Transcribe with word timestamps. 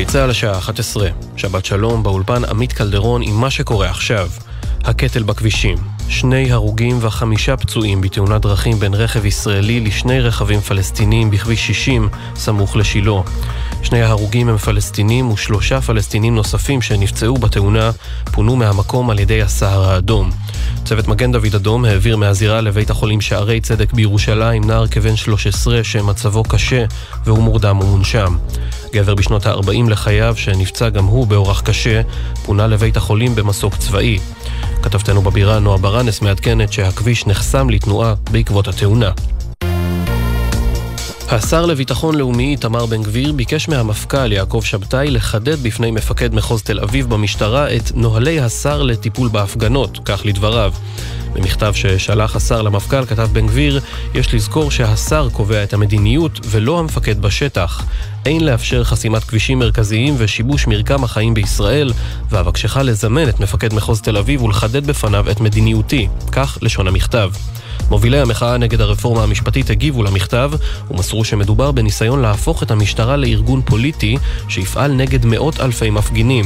גלי 0.00 0.08
צה"ל 0.08 0.30
השעה 0.30 0.58
11, 0.58 1.08
שבת 1.36 1.64
שלום, 1.64 2.02
באולפן 2.02 2.44
עמית 2.44 2.72
קלדרון 2.72 3.22
עם 3.22 3.34
מה 3.40 3.50
שקורה 3.50 3.90
עכשיו. 3.90 4.28
הקטל 4.84 5.22
בכבישים. 5.22 5.78
שני 6.08 6.52
הרוגים 6.52 6.98
וחמישה 7.00 7.56
פצועים 7.56 8.00
בתאונת 8.00 8.42
דרכים 8.42 8.78
בין 8.78 8.94
רכב 8.94 9.26
ישראלי 9.26 9.80
לשני 9.80 10.20
רכבים 10.20 10.60
פלסטיניים 10.60 11.30
בכביש 11.30 11.66
60, 11.66 12.08
סמוך 12.34 12.76
לשילה. 12.76 13.20
שני 13.82 14.02
ההרוגים 14.02 14.48
הם 14.48 14.56
פלסטינים 14.56 15.30
ושלושה 15.30 15.80
פלסטינים 15.80 16.34
נוספים 16.34 16.82
שנפצעו 16.82 17.34
בתאונה 17.34 17.90
פונו 18.32 18.56
מהמקום 18.56 19.10
על 19.10 19.18
ידי 19.18 19.42
הסהר 19.42 19.90
האדום. 19.90 20.30
צוות 20.84 21.08
מגן 21.08 21.32
דוד 21.32 21.54
אדום 21.54 21.84
העביר 21.84 22.16
מהזירה 22.16 22.60
לבית 22.60 22.90
החולים 22.90 23.20
שערי 23.20 23.60
צדק 23.60 23.92
בירושלים 23.92 24.64
נער 24.64 24.86
כבן 24.86 25.16
13 25.16 25.84
שמצבו 25.84 26.42
קשה 26.42 26.84
והוא 27.24 27.42
מורדם 27.42 27.78
ומונשם. 27.80 28.36
גבר 28.92 29.14
בשנות 29.14 29.46
ה-40 29.46 29.90
לחייו, 29.90 30.34
שנפצע 30.36 30.88
גם 30.88 31.04
הוא 31.04 31.26
באורח 31.26 31.60
קשה, 31.60 32.00
פונה 32.46 32.66
לבית 32.66 32.96
החולים 32.96 33.34
במסוק 33.34 33.76
צבאי. 33.76 34.18
כתבתנו 34.82 35.22
בבירה 35.22 35.58
נועה 35.58 35.78
ברנס 35.78 36.22
מעדכנת 36.22 36.72
שהכביש 36.72 37.26
נחסם 37.26 37.70
לתנועה 37.70 38.14
בעקבות 38.30 38.68
התאונה. 38.68 39.10
השר 41.32 41.66
לביטחון 41.66 42.14
לאומי 42.14 42.50
איתמר 42.50 42.86
בן 42.86 43.02
גביר 43.02 43.32
ביקש 43.32 43.68
מהמפכ"ל 43.68 44.32
יעקב 44.32 44.62
שבתאי 44.64 45.10
לחדד 45.10 45.62
בפני 45.62 45.90
מפקד 45.90 46.34
מחוז 46.34 46.62
תל 46.62 46.80
אביב 46.80 47.10
במשטרה 47.10 47.76
את 47.76 47.92
נוהלי 47.94 48.40
השר 48.40 48.82
לטיפול 48.82 49.28
בהפגנות, 49.28 49.98
כך 50.04 50.22
לדבריו. 50.24 50.72
במכתב 51.32 51.72
ששלח 51.74 52.36
השר 52.36 52.62
למפכ"ל 52.62 53.04
כתב 53.04 53.28
בן 53.32 53.46
גביר, 53.46 53.80
יש 54.14 54.34
לזכור 54.34 54.70
שהשר 54.70 55.28
קובע 55.32 55.62
את 55.62 55.72
המדיניות 55.72 56.40
ולא 56.46 56.78
המפקד 56.78 57.22
בשטח. 57.22 57.84
אין 58.26 58.44
לאפשר 58.44 58.84
חסימת 58.84 59.24
כבישים 59.24 59.58
מרכזיים 59.58 60.14
ושיבוש 60.18 60.66
מרקם 60.66 61.04
החיים 61.04 61.34
בישראל, 61.34 61.92
ואבקשך 62.30 62.76
לזמן 62.76 63.28
את 63.28 63.40
מפקד 63.40 63.74
מחוז 63.74 64.00
תל 64.00 64.16
אביב 64.16 64.42
ולחדד 64.42 64.86
בפניו 64.86 65.30
את 65.30 65.40
מדיניותי. 65.40 66.08
כך 66.32 66.58
לשון 66.62 66.88
המכתב. 66.88 67.30
מובילי 67.90 68.20
המחאה 68.20 68.56
נגד 68.56 68.80
הרפורמה 68.80 69.22
המשפטית 69.22 69.70
הגיבו 69.70 70.02
למכתב 70.02 70.50
ומסרו 70.90 71.24
שמדובר 71.24 71.70
בניסיון 71.72 72.22
להפוך 72.22 72.62
את 72.62 72.70
המשטרה 72.70 73.16
לארגון 73.16 73.62
פוליטי 73.62 74.16
שיפעל 74.48 74.92
נגד 74.92 75.26
מאות 75.26 75.60
אלפי 75.60 75.90
מפגינים. 75.90 76.44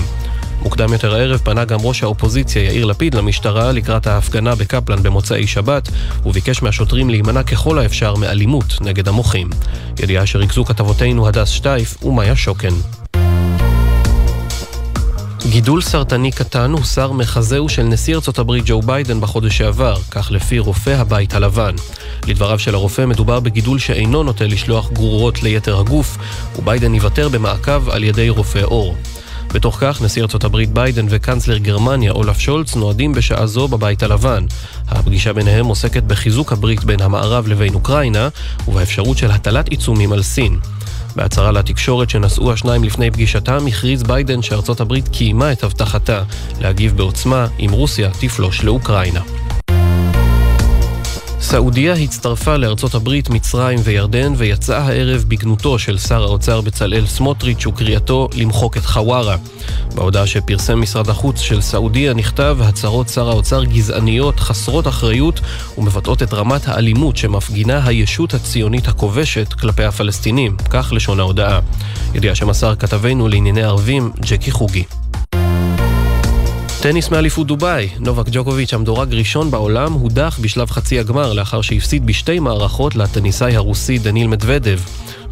מוקדם 0.63 0.93
יותר 0.93 1.15
הערב 1.15 1.41
פנה 1.45 1.65
גם 1.65 1.79
ראש 1.83 2.03
האופוזיציה 2.03 2.63
יאיר 2.63 2.85
לפיד 2.85 3.15
למשטרה 3.15 3.73
לקראת 3.73 4.07
ההפגנה 4.07 4.55
בקפלן 4.55 5.03
במוצאי 5.03 5.47
שבת 5.47 5.89
וביקש 6.27 6.63
מהשוטרים 6.63 7.11
להימנע 7.11 7.43
ככל 7.43 7.79
האפשר 7.79 8.15
מאלימות 8.15 8.79
נגד 8.81 9.09
המוחים. 9.09 9.51
ידיעה 10.03 10.27
שריכזו 10.27 10.65
כתבותינו 10.65 11.29
הדס 11.29 11.49
שטייף 11.49 12.05
ומאיה 12.05 12.37
שוקן. 12.37 13.04
גידול 15.55 15.83
סרטני 15.83 16.31
קטן 16.33 16.73
הוסר 16.73 17.13
מחזהו 17.13 17.69
של 17.69 17.83
נשיא 17.83 18.15
ארצות 18.15 18.39
הברית 18.39 18.65
ג'ו 18.67 18.83
ביידן 18.83 19.21
בחודש 19.21 19.59
שעבר, 19.59 19.97
כך 20.11 20.31
לפי 20.31 20.59
רופא 20.59 20.91
הבית 20.91 21.35
הלבן. 21.35 21.75
לדבריו 22.27 22.59
של 22.59 22.75
הרופא 22.75 23.07
מדובר 23.07 23.41
בגידול 23.41 23.79
שאינו 23.79 24.23
נוטה 24.23 24.45
לשלוח 24.45 24.93
גרורות 24.93 25.43
ליתר 25.43 25.79
הגוף, 25.79 26.19
וביידן 26.59 26.95
יוותר 26.95 27.29
במעקב 27.29 27.89
על 27.89 28.05
ידי 28.05 28.29
רופא 28.29 28.61
עור. 28.65 28.97
בתוך 29.53 29.77
כך, 29.81 30.03
נשיא 30.03 30.23
ארצות 30.23 30.45
הברית 30.45 30.73
ביידן 30.73 31.07
וקנצלר 31.09 31.59
גרמניה 31.59 32.13
אולף 32.13 32.39
שולץ 32.39 32.77
נועדים 32.77 33.13
בשעה 33.13 33.47
זו 33.47 33.69
בבית 33.69 34.03
הלבן. 34.03 34.47
הפגישה 34.89 35.33
ביניהם 35.33 35.67
עוסקת 35.67 36.03
בחיזוק 36.03 36.53
הברית 36.53 36.85
בין 36.85 37.03
המערב 37.03 37.49
לבין 37.49 37.75
אוקראינה, 37.75 38.29
ובאפשרות 38.69 39.19
של 39.19 39.31
הטלת 39.31 39.69
עיצומים 39.69 40.13
על 40.13 40.23
סין. 40.23 40.59
בהצהרה 41.17 41.53
לתקשורת 41.53 42.11
שנשאו 42.11 42.53
השניים 42.53 42.85
לפני 42.85 43.11
פגישתם, 43.11 43.67
הכריז 43.67 44.03
ביידן 44.03 44.43
שארצות 44.43 44.81
הברית 44.81 45.09
קיימה 45.09 45.53
את 45.53 45.65
הבטחתה 45.65 46.23
להגיב 46.61 46.97
בעוצמה 46.97 47.47
אם 47.61 47.71
רוסיה 47.71 48.11
תפלוש 48.21 48.65
לאוקראינה. 48.65 49.44
סעודיה 51.45 51.93
הצטרפה 51.93 52.57
לארצות 52.57 52.95
הברית, 52.95 53.31
מצרים 53.31 53.79
וירדן 53.83 54.33
ויצאה 54.37 54.79
הערב 54.79 55.25
בגנותו 55.29 55.79
של 55.79 55.99
שר 55.99 56.23
האוצר 56.23 56.61
בצלאל 56.61 57.07
סמוטריץ' 57.07 57.67
וקריאתו 57.67 58.29
למחוק 58.35 58.77
את 58.77 58.87
חווארה. 58.87 59.37
בהודעה 59.95 60.27
שפרסם 60.27 60.81
משרד 60.81 61.09
החוץ 61.09 61.41
של 61.41 61.61
סעודיה 61.61 62.15
נכתב 62.15 62.59
הצהרות 62.61 63.09
שר 63.09 63.29
האוצר 63.29 63.65
גזעניות, 63.65 64.41
חסרות 64.41 64.89
אחריות 64.89 65.41
ומבטאות 65.79 66.23
את 66.23 66.35
רמת 66.35 66.69
האלימות 66.69 67.17
שמפגינה 67.17 67.87
הישות 67.87 68.35
הציונית 68.35 68.89
הכובשת 68.89 69.53
כלפי 69.53 69.85
הפלסטינים, 69.85 70.57
כך 70.71 70.93
לשון 70.93 71.21
ההודעה. 71.21 71.61
ידיעה 72.15 72.35
שמסר 72.35 72.75
כתבנו 72.77 73.29
לענייני 73.29 73.63
ערבים, 73.63 74.11
ג'קי 74.21 74.51
חוגי. 74.51 74.85
טניס 76.85 77.11
מאליפות 77.11 77.47
דובאי, 77.47 77.89
נובק 77.99 78.27
ג'וקוביץ' 78.33 78.75
המדורג 78.75 79.15
ראשון 79.15 79.51
בעולם 79.51 79.93
הודח 79.93 80.39
בשלב 80.43 80.71
חצי 80.71 80.99
הגמר 80.99 81.33
לאחר 81.33 81.61
שהפסיד 81.63 82.07
בשתי 82.07 82.39
מערכות 82.39 82.95
לטניסאי 82.97 83.57
הרוסי 83.57 83.99
דניל 83.99 84.27
מדוודב. 84.27 84.81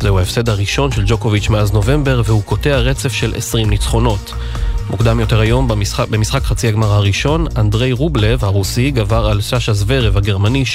זהו 0.00 0.18
ההפסד 0.18 0.48
הראשון 0.48 0.92
של 0.92 1.02
ג'וקוביץ' 1.06 1.48
מאז 1.48 1.72
נובמבר 1.72 2.22
והוא 2.24 2.42
קוטע 2.42 2.76
רצף 2.76 3.12
של 3.12 3.34
20 3.36 3.70
ניצחונות. 3.70 4.32
מוקדם 4.90 5.20
יותר 5.20 5.40
היום, 5.40 5.68
במשחק, 5.68 6.08
במשחק 6.08 6.42
חצי 6.42 6.68
הגמר 6.68 6.92
הראשון, 6.92 7.46
אנדרי 7.56 7.92
רובלב 7.92 8.44
הרוסי 8.44 8.90
גבר 8.90 9.26
על 9.26 9.40
סשה 9.40 9.72
זוורב 9.72 10.16
הגרמני 10.16 10.64
6-3, 10.64 10.66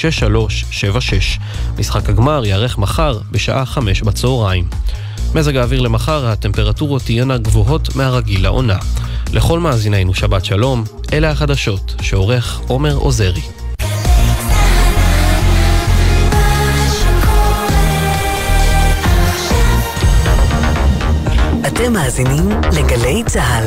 7-6. 0.70 1.40
משחק 1.78 2.08
הגמר 2.08 2.44
ייערך 2.44 2.78
מחר 2.78 3.18
בשעה 3.30 3.66
5 3.66 4.02
בצהריים. 4.02 4.64
מזג 5.34 5.56
האוויר 5.56 5.80
למחר, 5.80 6.26
הטמפרטורות 6.26 7.02
תהיינה 7.02 7.38
גבוהות 7.38 7.96
מהרגיל 7.96 8.42
לעונה. 8.42 8.76
לכל 9.32 9.60
מאזינינו 9.60 10.14
שבת 10.14 10.44
שלום, 10.44 10.84
אלה 11.12 11.30
החדשות, 11.30 11.94
שעורך 12.02 12.60
עומר 12.66 12.94
עוזרי. 12.94 13.42
אתם 21.66 21.92
מאזינים 21.92 22.50
לגלי 22.72 23.22
צה"ל. 23.26 23.66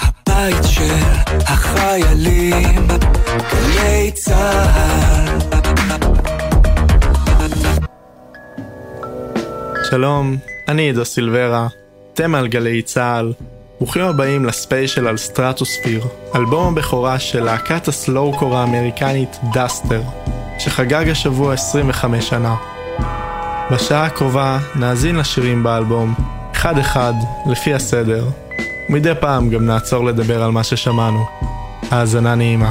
הבית 0.00 0.64
של 0.64 0.94
החיילים, 1.46 2.88
גלי 3.52 4.10
צה"ל. 4.14 5.43
שלום, 9.90 10.36
אני 10.68 10.82
עידו 10.82 11.04
סילברה, 11.04 11.66
אתם 12.14 12.34
על 12.34 12.48
גלי 12.48 12.82
צה"ל. 12.82 13.32
ברוכים 13.78 14.02
הבאים 14.02 14.44
לספיישל 14.44 15.06
על 15.06 15.16
סטרטוספיר, 15.16 16.04
אלבום 16.34 16.72
הבכורה 16.72 17.18
של 17.18 17.44
להקת 17.44 17.88
ה-slowcore 17.88 18.56
האמריקנית 18.56 19.36
דאסטר, 19.52 20.02
שחגג 20.58 21.08
השבוע 21.08 21.54
25 21.54 22.28
שנה. 22.28 22.54
בשעה 23.70 24.04
הקרובה 24.04 24.58
נאזין 24.74 25.16
לשירים 25.16 25.62
באלבום, 25.62 26.14
אחד-אחד, 26.52 27.14
לפי 27.46 27.74
הסדר. 27.74 28.24
מדי 28.88 29.12
פעם 29.20 29.50
גם 29.50 29.66
נעצור 29.66 30.04
לדבר 30.04 30.42
על 30.42 30.50
מה 30.50 30.64
ששמענו. 30.64 31.24
האזנה 31.90 32.34
נעימה. 32.34 32.70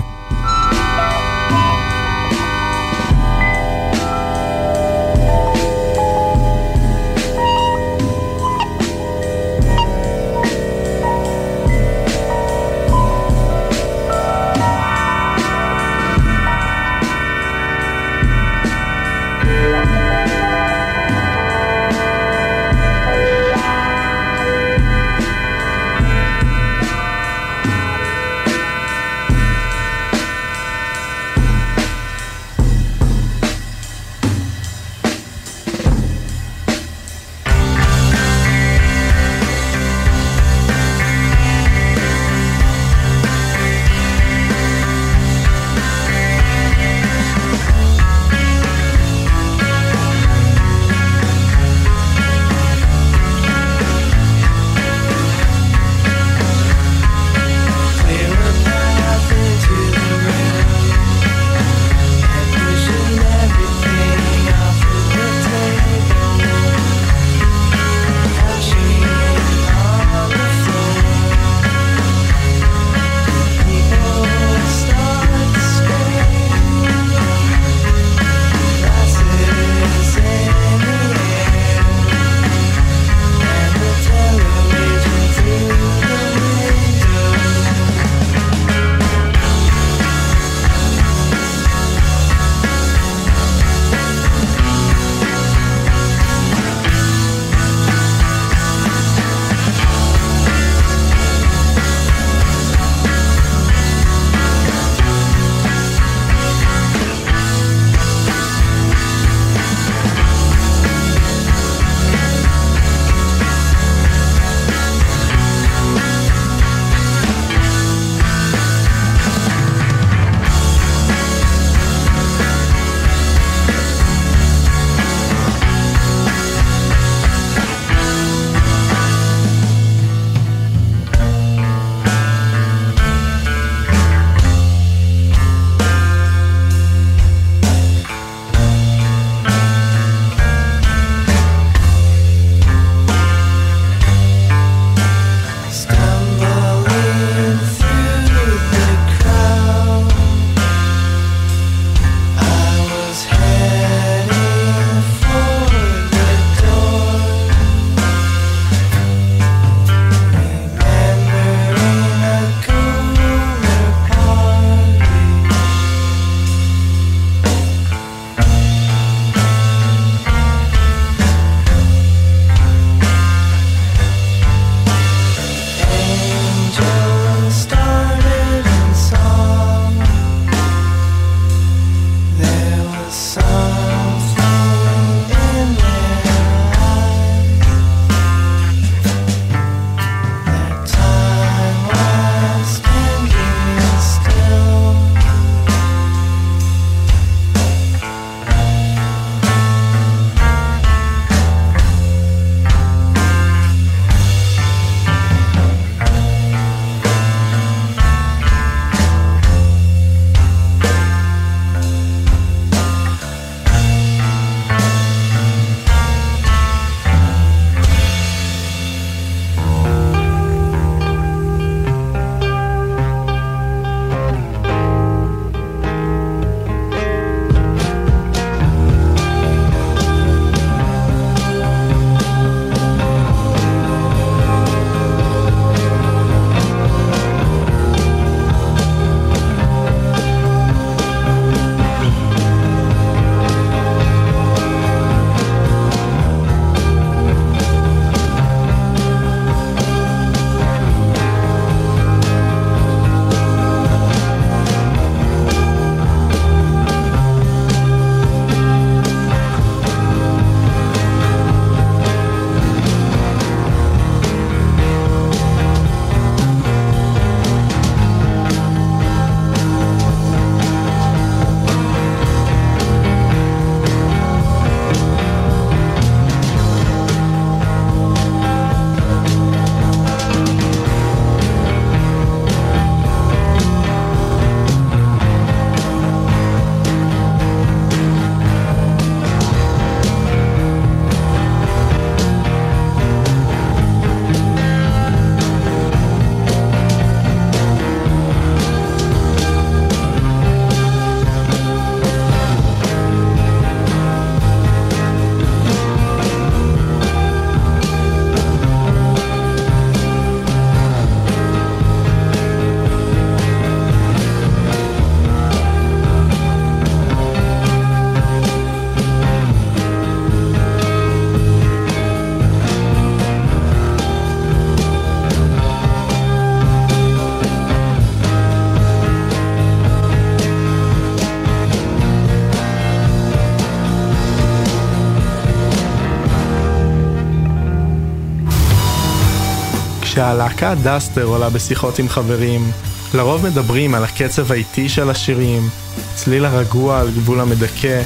כשהלהקה 340.14 340.76
דאסטר 340.76 341.24
עולה 341.24 341.50
בשיחות 341.50 342.00
עם 342.00 342.10
חברים, 342.10 342.72
לרוב 343.14 343.46
מדברים 343.46 343.96
על 343.96 344.04
הקצב 344.04 344.52
האיטי 344.52 344.90
של 344.90 345.10
השירים, 345.10 345.70
צליל 346.16 346.46
הרגוע 346.46 347.00
על 347.00 347.12
גבול 347.12 347.40
המדכא, 347.40 348.02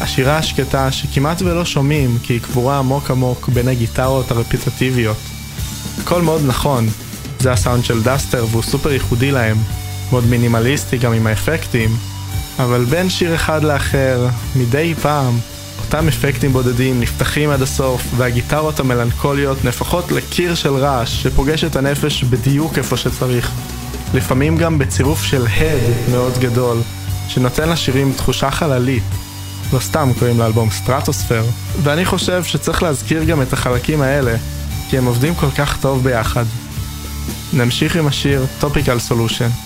השירה 0.00 0.38
השקטה 0.38 0.92
שכמעט 0.92 1.42
ולא 1.42 1.64
שומעים 1.64 2.18
כי 2.22 2.32
היא 2.32 2.40
קבורה 2.40 2.78
עמוק 2.78 3.10
עמוק 3.10 3.48
בין 3.48 3.68
הגיטרות 3.68 4.30
הרפטטיביות. 4.30 5.16
הכל 6.02 6.22
מאוד 6.22 6.42
נכון, 6.46 6.88
זה 7.38 7.52
הסאונד 7.52 7.84
של 7.84 8.02
דאסטר 8.02 8.46
והוא 8.50 8.62
סופר 8.62 8.92
ייחודי 8.92 9.30
להם, 9.30 9.56
מאוד 10.10 10.26
מינימליסטי 10.26 10.98
גם 10.98 11.12
עם 11.12 11.26
האפקטים, 11.26 11.96
אבל 12.58 12.84
בין 12.84 13.10
שיר 13.10 13.34
אחד 13.34 13.64
לאחר, 13.64 14.28
מדי 14.56 14.94
פעם, 15.02 15.38
אותם 15.86 16.08
אפקטים 16.08 16.52
בודדים 16.52 17.00
נפתחים 17.00 17.50
עד 17.50 17.62
הסוף, 17.62 18.02
והגיטרות 18.16 18.80
המלנכוליות 18.80 19.64
נהפכות 19.64 20.12
לקיר 20.12 20.54
של 20.54 20.74
רעש 20.76 21.22
שפוגש 21.22 21.64
את 21.64 21.76
הנפש 21.76 22.24
בדיוק 22.24 22.78
איפה 22.78 22.96
שצריך. 22.96 23.50
לפעמים 24.14 24.56
גם 24.56 24.78
בצירוף 24.78 25.22
של 25.22 25.46
הד 25.46 26.10
מאוד 26.10 26.32
גדול, 26.38 26.78
שנותן 27.28 27.68
לשירים 27.68 28.12
תחושה 28.16 28.50
חללית. 28.50 29.02
לא 29.72 29.78
סתם 29.78 30.10
קוראים 30.18 30.38
לאלבום 30.38 30.70
סטרטוספר, 30.70 31.44
ואני 31.82 32.04
חושב 32.04 32.44
שצריך 32.44 32.82
להזכיר 32.82 33.24
גם 33.24 33.42
את 33.42 33.52
החלקים 33.52 34.02
האלה, 34.02 34.36
כי 34.90 34.98
הם 34.98 35.04
עובדים 35.04 35.34
כל 35.34 35.50
כך 35.50 35.80
טוב 35.80 36.04
ביחד. 36.04 36.44
נמשיך 37.52 37.96
עם 37.96 38.06
השיר 38.06 38.46
Topical 38.60 39.10
Solution. 39.10 39.65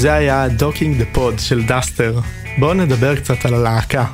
זה 0.00 0.12
היה 0.12 0.46
Docking 0.58 1.00
the 1.00 1.16
Pod 1.16 1.40
של 1.40 1.62
דאסטר. 1.62 2.20
בואו 2.58 2.74
נדבר 2.74 3.16
קצת 3.16 3.44
על 3.44 3.54
הלהקה. 3.54 4.04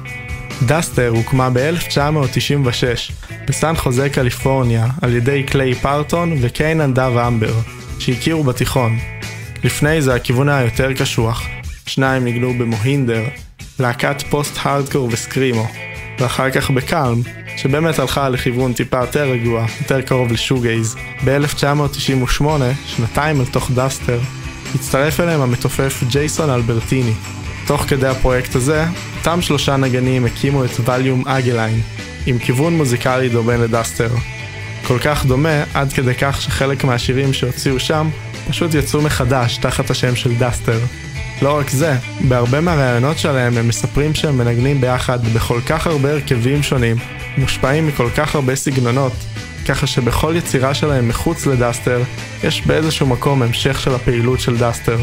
דאסטר 0.67 1.09
הוקמה 1.09 1.51
ב-1996 1.53 3.13
בסן 3.49 3.77
חוזה 3.77 4.09
קליפורניה 4.09 4.87
על 5.03 5.15
ידי 5.15 5.43
קליי 5.43 5.75
פרטון 5.75 6.33
וקיינן 6.41 6.95
דאב 6.95 7.17
אמבר, 7.17 7.53
שהכירו 7.99 8.45
בתיכון. 8.45 8.99
לפני 9.65 10.03
זה 10.03 10.15
הכיוון 10.15 10.49
היה 10.49 10.65
יותר 10.65 10.93
קשוח, 10.93 11.47
שניים 11.87 12.25
ניגנו 12.25 12.55
במוהינדר, 12.59 13.25
להקת 13.79 14.23
post-hardcore 14.31 15.09
ו-screamo, 15.13 15.67
ואחר 16.19 16.51
כך 16.51 16.71
בקלם, 16.71 17.21
שבאמת 17.57 17.99
הלכה 17.99 18.29
לכיוון 18.29 18.73
טיפה 18.73 18.99
יותר 18.99 19.31
רגוע, 19.31 19.67
יותר 19.81 20.01
קרוב 20.01 20.33
ל-shoegaze. 20.33 20.97
ב-1998, 21.25 22.45
שנתיים 22.87 23.41
אל 23.41 23.47
תוך 23.47 23.71
דאסטר, 23.75 24.19
הצטרף 24.75 25.21
אליהם 25.21 25.41
המתופף 25.41 26.03
ג'ייסון 26.09 26.51
אלברטיני. 26.51 27.13
תוך 27.67 27.83
כדי 27.89 28.07
הפרויקט 28.07 28.55
הזה, 28.55 28.85
אותם 29.19 29.43
שלושה 29.43 29.77
נגנים 29.77 30.25
הקימו 30.25 30.65
את 30.65 30.71
ואליום 30.71 31.29
אגליין, 31.29 31.81
עם 32.27 32.39
כיוון 32.39 32.77
מוזיקלי 32.77 33.29
דומה 33.29 33.57
לדאסטר. 33.57 34.09
כל 34.87 34.99
כך 34.99 35.27
דומה, 35.27 35.63
עד 35.75 35.93
כדי 35.93 36.15
כך 36.15 36.43
שחלק 36.43 36.85
מהשירים 36.85 37.33
שהוציאו 37.33 37.81
שם, 37.81 38.09
פשוט 38.49 38.75
יצאו 38.75 39.03
מחדש 39.03 39.57
תחת 39.57 39.91
השם 39.91 40.17
של 40.17 40.35
דאסטר. 40.35 40.79
לא 41.43 41.59
רק 41.59 41.71
זה, 41.71 41.95
בהרבה 42.29 42.61
מהראיונות 42.61 43.19
שלהם 43.19 43.59
הם 43.59 43.69
מספרים 43.69 44.15
שהם 44.15 44.39
מנגנים 44.39 44.81
ביחד 44.81 45.27
בכל 45.35 45.61
כך 45.67 45.87
הרבה 45.87 46.11
הרכבים 46.11 46.63
שונים, 46.63 46.97
מושפעים 47.39 47.87
מכל 47.87 48.09
כך 48.17 48.35
הרבה 48.35 48.57
סגנונות, 48.57 49.13
ככה 49.69 49.87
שבכל 49.87 50.35
יצירה 50.37 50.75
שלהם 50.75 51.09
מחוץ 51.09 51.47
לדאסטר, 51.47 52.03
יש 52.45 52.67
באיזשהו 52.67 53.07
מקום 53.07 53.43
המשך 53.43 53.81
של 53.81 53.95
הפעילות 53.95 54.41
של 54.41 54.57
דאסטר. 54.57 54.99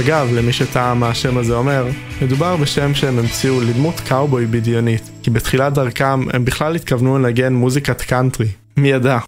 אגב, 0.00 0.28
למי 0.34 0.52
שתהה 0.52 0.94
מה 0.94 1.08
השם 1.08 1.38
הזה 1.38 1.54
אומר, 1.54 1.86
מדובר 2.22 2.56
בשם 2.56 2.94
שהם 2.94 3.18
המציאו 3.18 3.60
לדמות 3.60 4.00
קאובוי 4.08 4.46
בדיונית, 4.46 5.10
כי 5.22 5.30
בתחילת 5.30 5.72
דרכם 5.72 6.30
הם 6.30 6.44
בכלל 6.44 6.74
התכוונו 6.74 7.18
לנגן 7.18 7.52
מוזיקת 7.52 8.02
קאנטרי. 8.02 8.48
מי 8.76 8.88
ידע? 8.88 9.18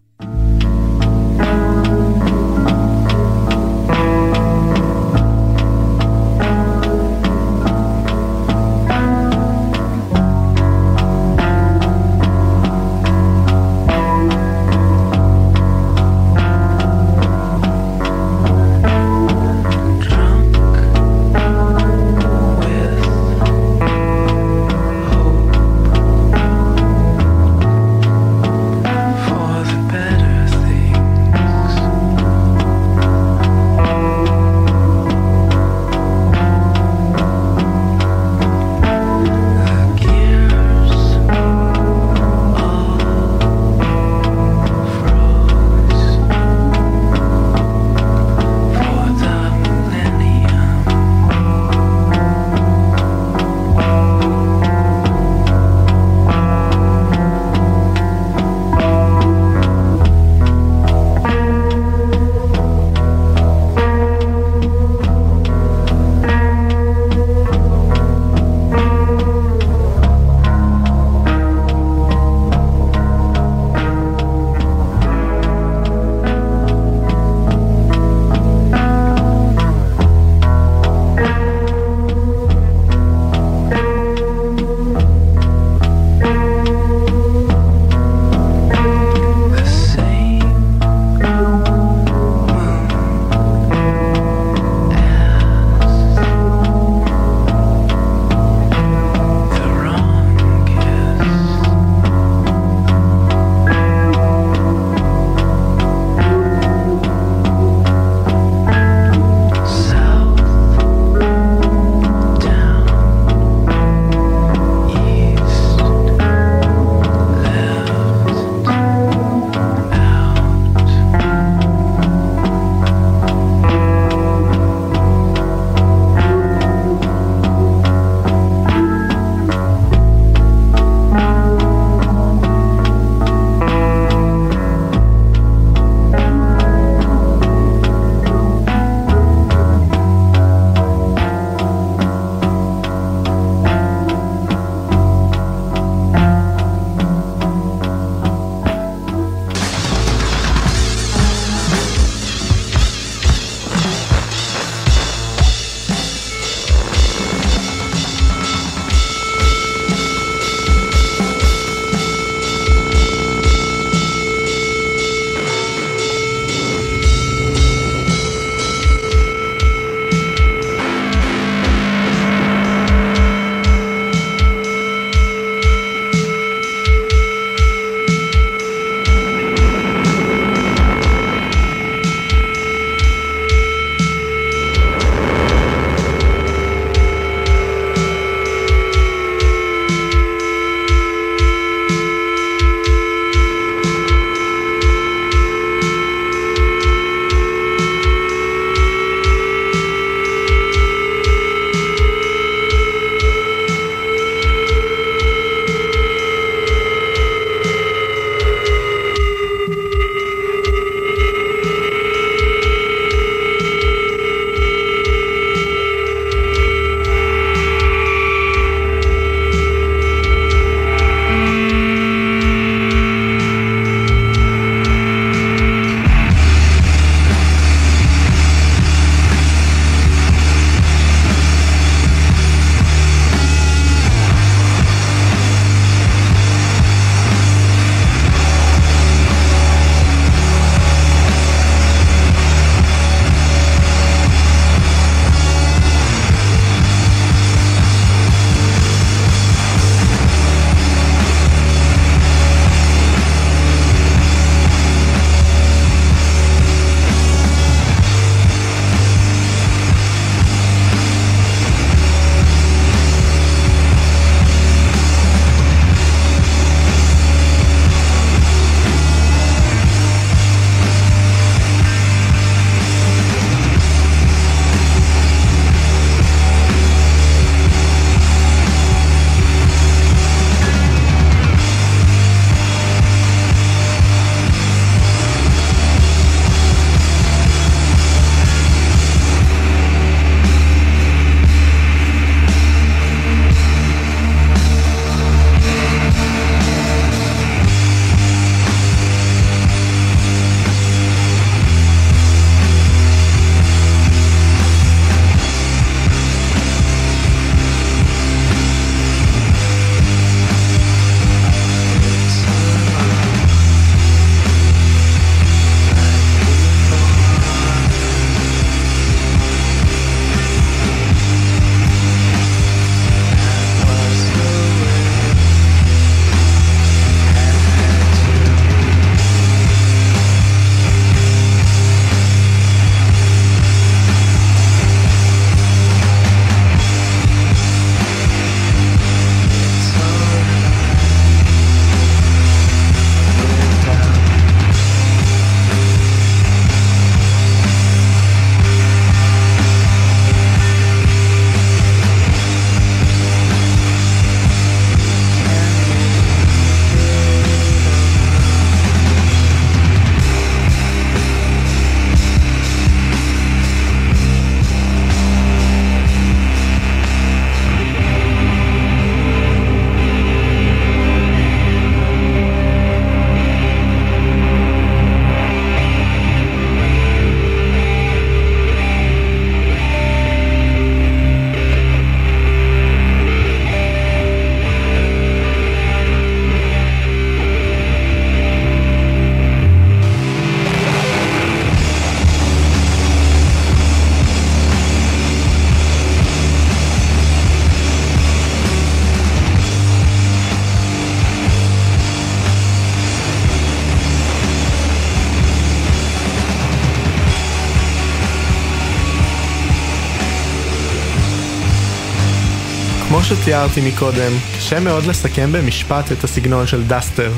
שתיארתי 413.30 413.88
מקודם, 413.88 414.32
קשה 414.56 414.80
מאוד 414.80 415.06
לסכם 415.06 415.52
במשפט 415.52 416.12
את 416.12 416.24
הסגנון 416.24 416.66
של 416.66 416.84
דאסטר. 416.84 417.32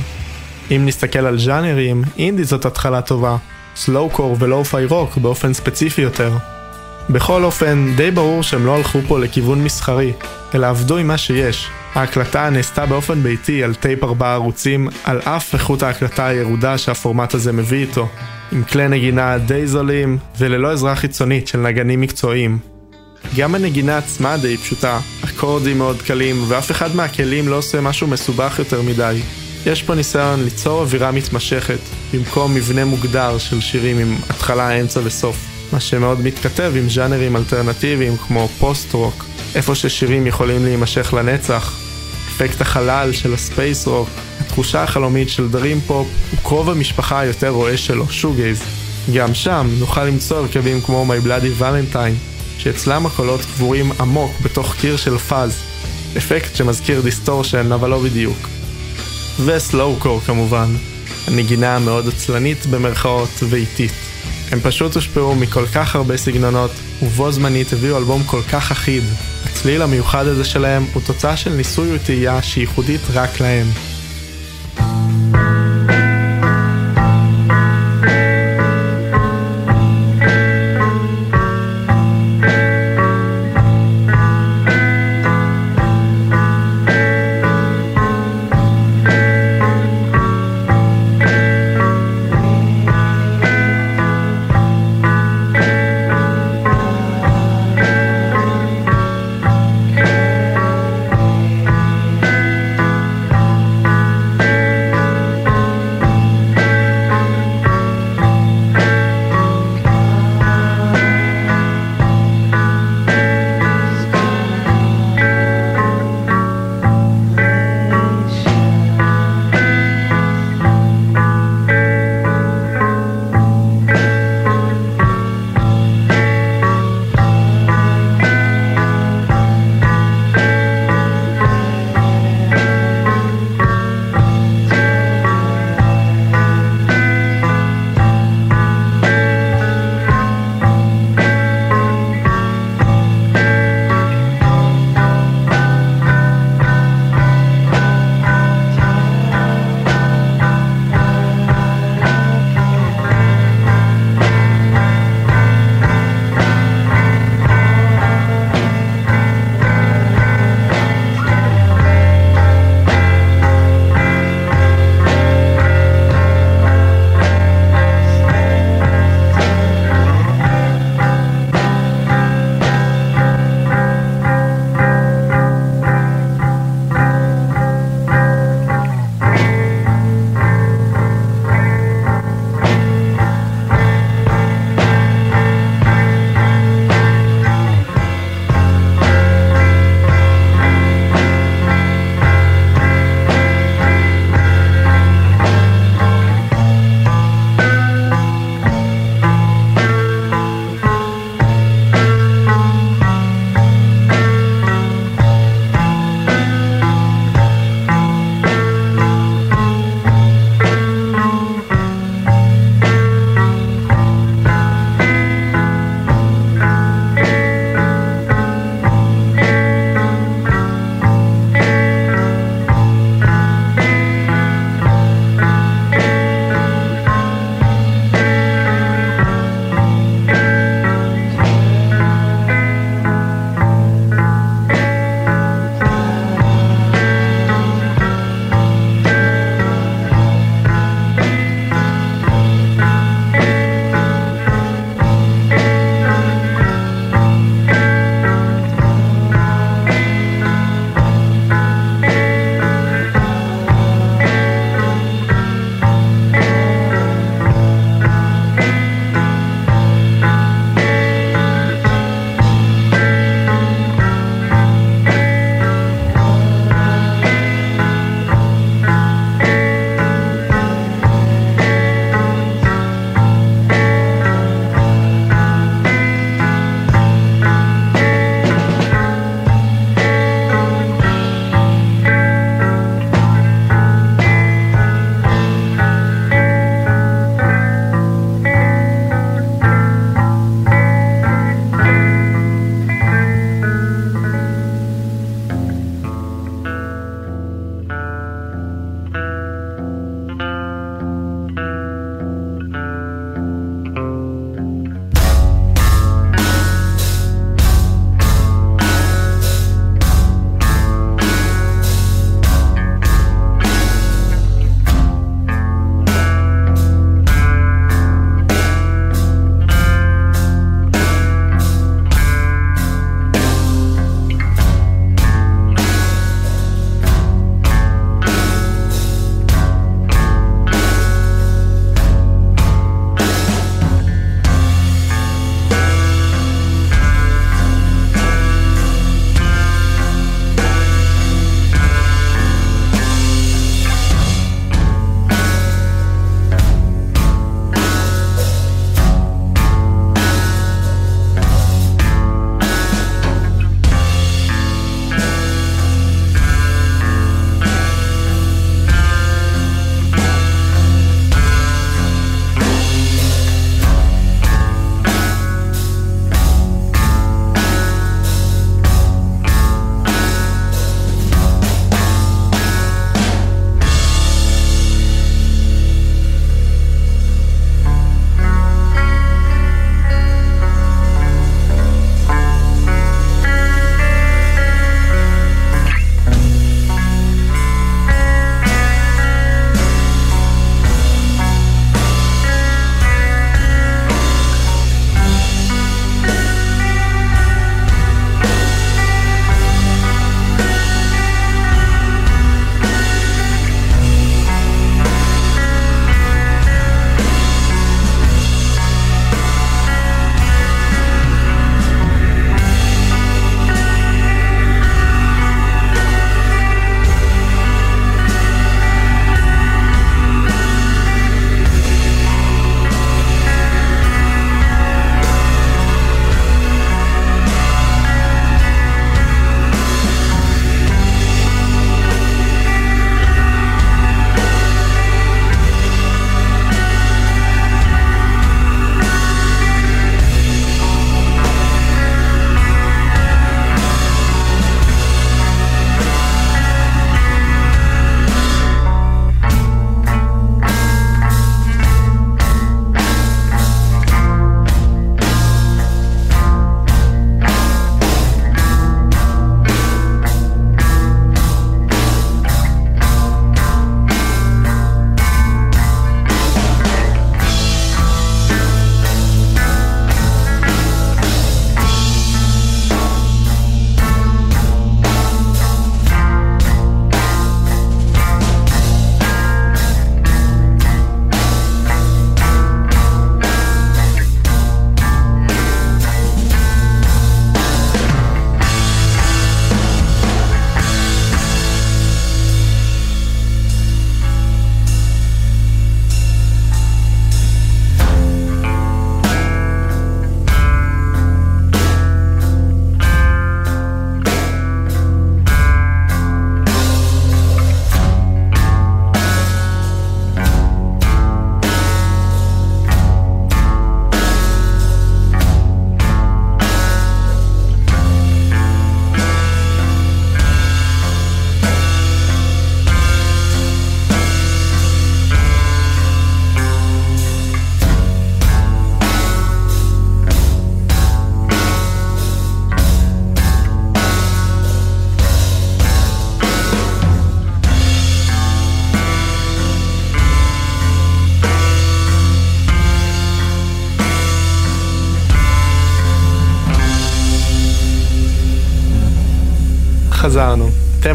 אם 0.70 0.82
נסתכל 0.86 1.18
על 1.18 1.38
ז'אנרים, 1.38 2.02
אינדי 2.18 2.44
זאת 2.44 2.64
התחלה 2.64 3.02
טובה, 3.02 3.36
slowcore 3.76 4.36
ו-lo-fi 4.38 4.84
rock 4.84 5.16
באופן 5.16 5.52
ספציפי 5.52 6.02
יותר. 6.02 6.32
בכל 7.10 7.44
אופן, 7.44 7.92
די 7.96 8.10
ברור 8.10 8.42
שהם 8.42 8.66
לא 8.66 8.76
הלכו 8.76 8.98
פה 9.08 9.18
לכיוון 9.18 9.64
מסחרי, 9.64 10.12
אלא 10.54 10.66
עבדו 10.66 10.96
עם 10.96 11.06
מה 11.06 11.18
שיש. 11.18 11.68
ההקלטה 11.94 12.50
נעשתה 12.50 12.86
באופן 12.86 13.22
ביתי 13.22 13.64
על 13.64 13.74
טייפ 13.74 14.04
ארבעה 14.04 14.34
ערוצים, 14.34 14.88
על 15.04 15.20
אף 15.24 15.54
איכות 15.54 15.82
ההקלטה 15.82 16.26
הירודה 16.26 16.78
שהפורמט 16.78 17.34
הזה 17.34 17.52
מביא 17.52 17.78
איתו, 17.78 18.08
עם 18.52 18.64
כלי 18.64 18.88
נגינה 18.88 19.38
די 19.38 19.66
זולים, 19.66 20.18
וללא 20.38 20.72
עזרה 20.72 20.96
חיצונית 20.96 21.48
של 21.48 21.58
נגנים 21.58 22.00
מקצועיים. 22.00 22.58
גם 23.36 23.54
הנגינה 23.54 23.98
עצמה 23.98 24.36
די 24.36 24.56
פשוטה, 24.56 24.98
אקורדים 25.42 25.78
מאוד 25.78 26.02
קלים, 26.02 26.44
ואף 26.48 26.70
אחד 26.70 26.96
מהכלים 26.96 27.48
לא 27.48 27.56
עושה 27.56 27.80
משהו 27.80 28.06
מסובך 28.06 28.58
יותר 28.58 28.82
מדי. 28.82 29.20
יש 29.66 29.82
פה 29.82 29.94
ניסיון 29.94 30.44
ליצור 30.44 30.80
אווירה 30.80 31.12
מתמשכת, 31.12 31.78
במקום 32.12 32.54
מבנה 32.54 32.84
מוגדר 32.84 33.38
של 33.38 33.60
שירים 33.60 33.98
עם 33.98 34.16
התחלה, 34.30 34.80
אמצע 34.80 35.00
וסוף. 35.04 35.36
מה 35.72 35.80
שמאוד 35.80 36.20
מתכתב 36.20 36.72
עם 36.76 36.90
ז'אנרים 36.90 37.36
אלטרנטיביים 37.36 38.16
כמו 38.16 38.48
post-rock, 38.58 39.24
איפה 39.54 39.74
ששירים 39.74 40.26
יכולים 40.26 40.64
להימשך 40.64 41.14
לנצח. 41.14 41.78
אפקט 42.28 42.60
החלל 42.60 43.12
של 43.12 43.34
הספייס 43.34 43.86
רוק, 43.86 44.08
התחושה 44.40 44.82
החלומית 44.82 45.28
של 45.28 45.48
dream 45.48 45.80
pop, 45.86 46.08
או 46.30 46.38
קרוב 46.42 46.70
המשפחה 46.70 47.20
היותר 47.20 47.48
רועש 47.48 47.86
שלו, 47.86 48.08
shoegaze. 48.10 48.62
גם 49.14 49.34
שם 49.34 49.68
נוכל 49.78 50.04
למצוא 50.04 50.38
הרכבים 50.38 50.80
כמו 50.80 51.06
My 51.08 51.26
Bloody 51.26 51.62
Valentine, 51.62 52.31
שאצלם 52.62 53.06
הקולות 53.06 53.40
קבורים 53.40 53.92
עמוק 54.00 54.40
בתוך 54.40 54.74
קיר 54.80 54.96
של 54.96 55.18
fuzz, 55.18 55.62
אפקט 56.16 56.56
שמזכיר 56.56 57.00
distortion 57.00 57.72
אבל 57.72 57.90
לא 57.90 57.98
בדיוק. 57.98 58.48
ו-slowcore 59.44 60.20
כמובן, 60.20 60.74
הנגינה 61.26 61.76
המאוד 61.76 62.08
עצלנית 62.08 62.66
במרכאות 62.66 63.42
ואיטית. 63.48 63.92
הם 64.50 64.60
פשוט 64.60 64.94
הושפעו 64.94 65.34
מכל 65.34 65.66
כך 65.66 65.96
הרבה 65.96 66.16
סגנונות, 66.16 66.70
ובו 67.02 67.32
זמנית 67.32 67.72
הביאו 67.72 67.98
אלבום 67.98 68.22
כל 68.26 68.42
כך 68.42 68.72
אחיד. 68.72 69.02
הצליל 69.44 69.82
המיוחד 69.82 70.26
הזה 70.26 70.44
שלהם 70.44 70.86
הוא 70.92 71.02
תוצאה 71.06 71.36
של 71.36 71.50
ניסוי 71.50 71.94
וטעייה 71.94 72.42
שהיא 72.42 72.62
ייחודית 72.62 73.00
רק 73.12 73.40
להם. 73.40 73.66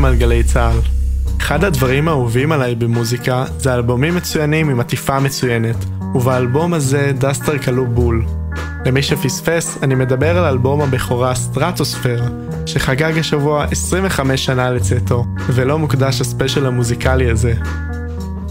על 0.08 0.16
גלי 0.16 0.44
צה"ל. 0.44 0.80
אחד 1.42 1.64
הדברים 1.64 2.08
האהובים 2.08 2.52
עליי 2.52 2.76
במוזיקה 2.76 3.46
זה 3.58 3.74
אלבומים 3.74 4.16
מצוינים 4.16 4.70
עם 4.70 4.80
עטיפה 4.80 5.20
מצוינת, 5.20 5.76
ובאלבום 6.16 6.74
הזה 6.74 7.12
Duster 7.18 7.58
קלעו 7.58 7.88
בול. 7.88 8.26
למי 8.86 9.04
שפספס, 9.04 9.78
אני 9.84 9.96
מדבר 9.96 10.38
על 10.38 10.46
אלבום 10.46 10.82
הבכורה 10.82 11.36
Stratosphere, 11.36 12.24
שחגג 12.66 13.18
השבוע 13.18 13.66
25 13.72 14.46
שנה 14.46 14.72
לצאתו, 14.72 15.26
ולו 15.48 15.80
מוקדש 15.80 16.22
הספיישל 16.22 16.66
המוזיקלי 16.66 17.30
הזה. 17.30 17.54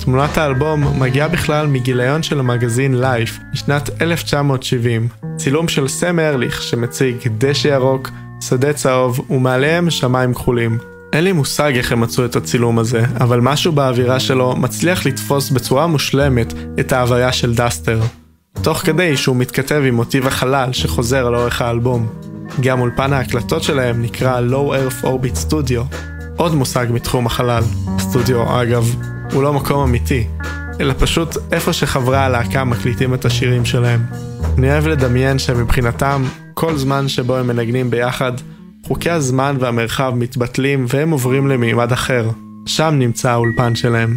תמונת 0.05 0.39
האלבום 0.39 1.03
מגיעה 1.03 1.29
בכלל 1.29 1.67
מגיליון 1.67 2.23
של 2.23 2.41
המגזין 2.41 3.01
Life 3.01 3.39
משנת 3.53 4.03
1970, 4.03 5.09
צילום 5.37 5.69
של 5.69 5.89
סם 5.89 6.19
ארליך 6.19 6.63
שמציג 6.63 7.17
דשא 7.39 7.69
ירוק, 7.69 8.11
שדה 8.41 8.73
צהוב 8.73 9.31
ומעליהם 9.31 9.91
שמיים 9.91 10.35
כחולים. 10.35 10.96
אין 11.13 11.25
לי 11.25 11.33
מושג 11.33 11.73
איך 11.77 11.93
הם 11.93 12.01
מצאו 12.01 12.25
את 12.25 12.37
הצילום 12.37 12.79
הזה, 12.79 13.05
אבל 13.21 13.41
משהו 13.41 13.73
באווירה 13.73 14.21
שלו 14.21 14.57
מצליח 14.57 15.07
לתפוס 15.07 15.51
בצורה 15.51 15.87
מושלמת 15.87 16.53
את 16.81 16.93
ההוויה 16.93 17.33
של 17.33 17.55
דסטר. 17.55 18.01
תוך 18.63 18.79
כדי 18.79 19.17
שהוא 19.17 19.37
מתכתב 19.37 19.83
עם 19.87 19.95
מוטיב 19.95 20.27
החלל 20.27 20.73
שחוזר 20.73 21.31
לאורך 21.31 21.63
האלבום. 21.63 22.07
גם 22.61 22.81
אולפן 22.81 23.13
ההקלטות 23.13 23.63
שלהם 23.63 24.03
נקרא 24.03 24.41
Low 24.51 24.73
Earth 24.73 25.05
Orbit 25.05 25.51
Studio, 25.51 25.97
עוד 26.37 26.55
מושג 26.55 26.87
מתחום 26.91 27.27
החלל. 27.27 27.63
סטודיו, 27.99 28.63
אגב, 28.63 28.95
הוא 29.33 29.43
לא 29.43 29.53
מקום 29.53 29.89
אמיתי, 29.89 30.27
אלא 30.81 30.95
פשוט 30.99 31.37
איפה 31.53 31.73
שחברי 31.73 32.17
הלהקה 32.17 32.65
מקליטים 32.65 33.15
את 33.15 33.25
השירים 33.25 33.65
שלהם. 33.65 34.01
אני 34.59 34.73
אוהב 34.73 34.87
לדמיין 34.87 35.39
שמבחינתם, 35.39 36.25
כל 36.55 36.77
זמן 36.77 37.09
שבו 37.09 37.37
הם 37.37 37.47
מנגנים 37.47 37.91
ביחד, 37.91 38.33
חוקי 38.87 39.11
הזמן 39.11 39.57
והמרחב 39.61 40.13
מתבטלים 40.17 40.87
והם 40.89 41.11
עוברים 41.11 41.47
למימד 41.47 41.93
אחר. 41.93 42.31
שם 42.67 42.95
נמצא 42.99 43.31
האולפן 43.31 43.75
שלהם. 43.75 44.17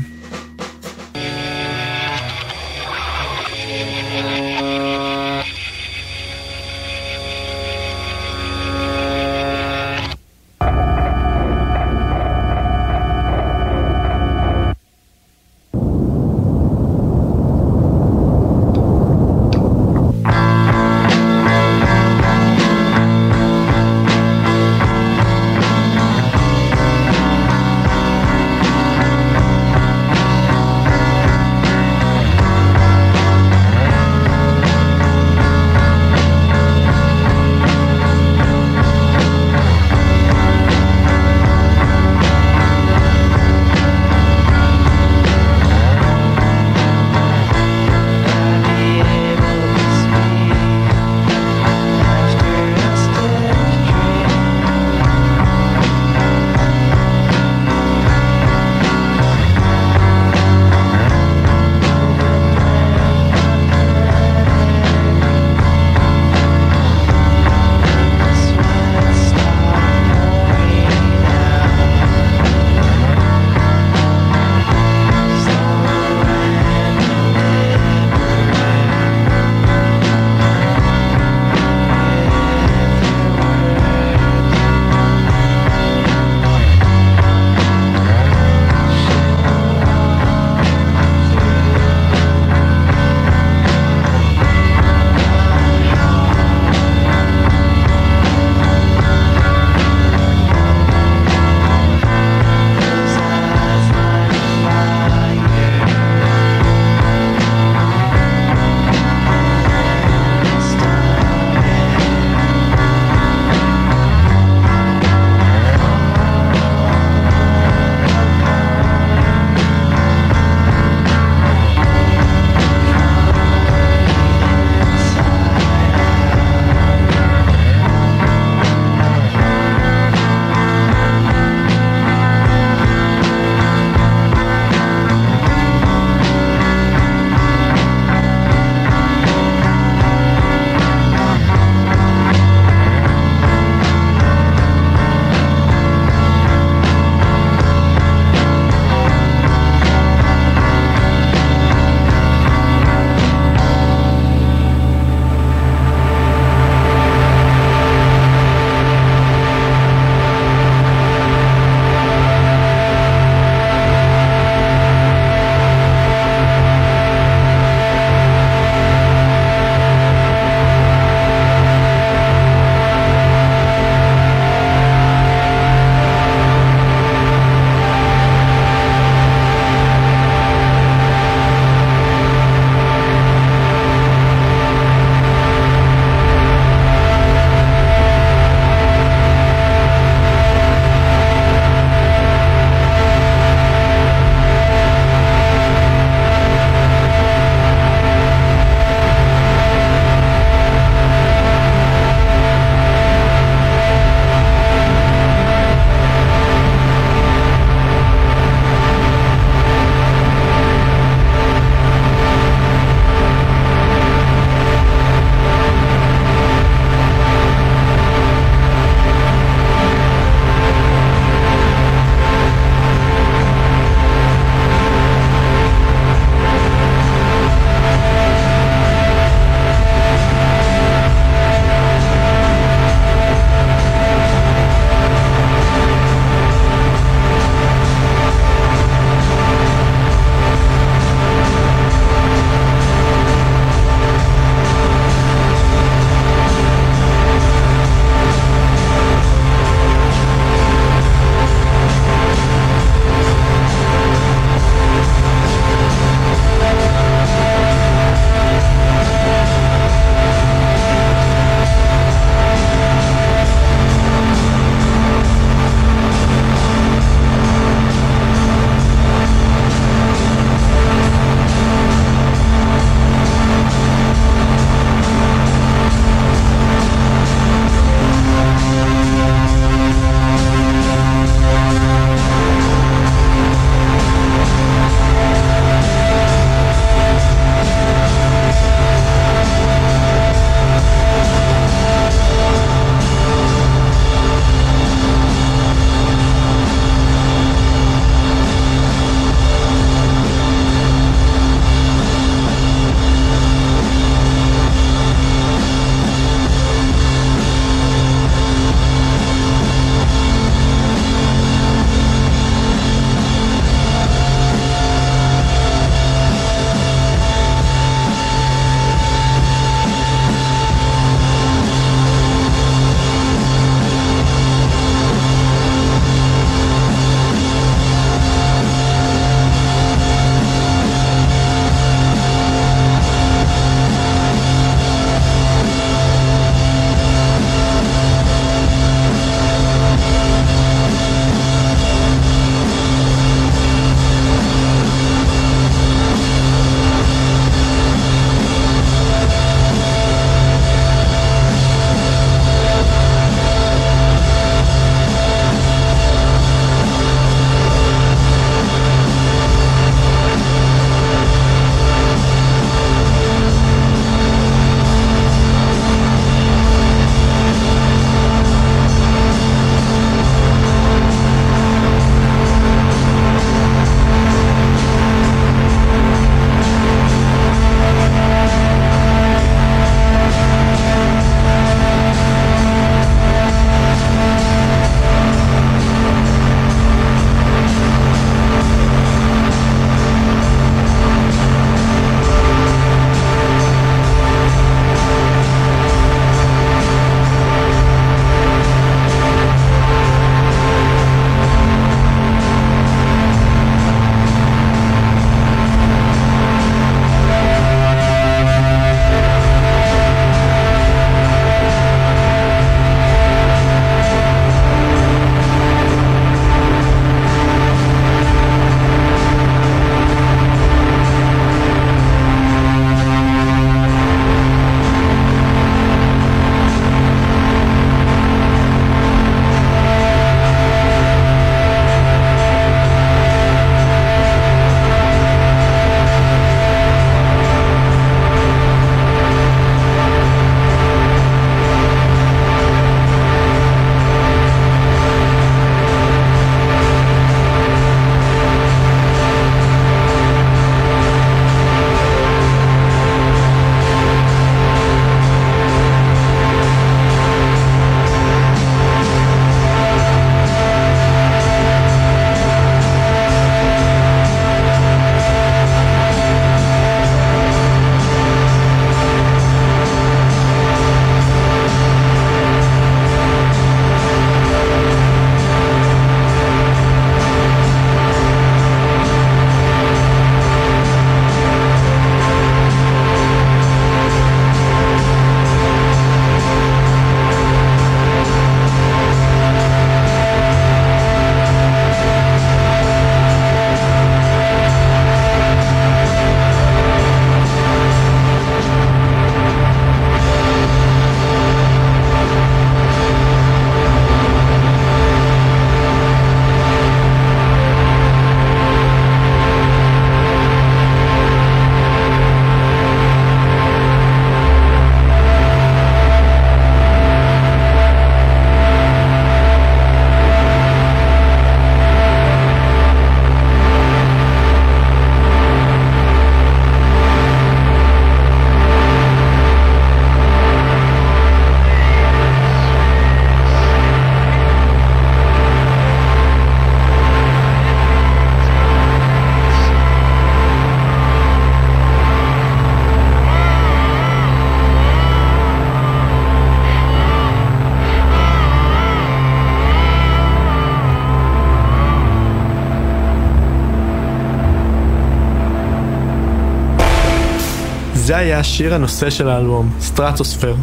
היה 558.19 558.43
שיר 558.43 558.73
הנושא 558.73 559.09
של 559.09 559.29
האלבום, 559.29 559.71
Stratosphere. 559.79 560.55